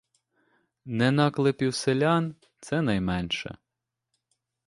[0.85, 3.57] Не наклепів селян: це найменше.